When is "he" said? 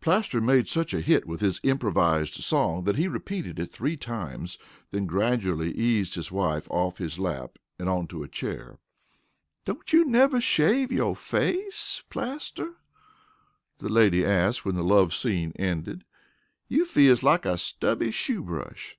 2.96-3.06